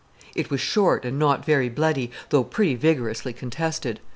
[0.33, 3.99] It was short and not very bloody, though pretty vigorously contested.